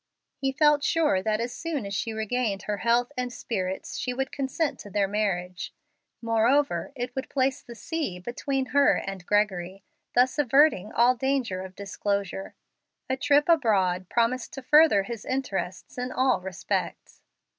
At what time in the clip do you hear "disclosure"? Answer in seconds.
11.75-12.55